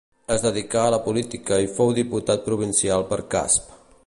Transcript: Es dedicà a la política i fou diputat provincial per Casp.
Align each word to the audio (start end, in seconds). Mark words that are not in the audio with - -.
Es 0.35 0.45
dedicà 0.45 0.85
a 0.85 0.93
la 0.95 0.99
política 1.09 1.61
i 1.67 1.71
fou 1.77 1.95
diputat 2.01 2.45
provincial 2.51 3.07
per 3.13 3.25
Casp. 3.37 3.75